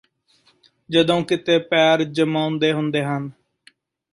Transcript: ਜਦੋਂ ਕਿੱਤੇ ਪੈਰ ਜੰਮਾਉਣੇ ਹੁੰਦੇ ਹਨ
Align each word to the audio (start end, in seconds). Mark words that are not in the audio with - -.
ਜਦੋਂ 0.89 1.21
ਕਿੱਤੇ 1.23 1.57
ਪੈਰ 1.59 2.03
ਜੰਮਾਉਣੇ 2.03 2.71
ਹੁੰਦੇ 2.73 3.03
ਹਨ 3.03 3.29